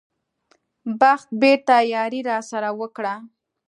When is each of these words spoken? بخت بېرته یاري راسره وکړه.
بخت 0.99 1.27
بېرته 1.41 1.75
یاري 1.95 2.21
راسره 2.29 2.69
وکړه. 2.79 3.15